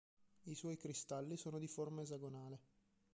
[0.45, 2.59] I suoi cristalli sono di forma esagonale.